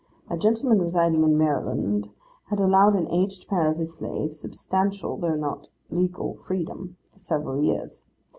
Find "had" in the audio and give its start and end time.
2.49-2.59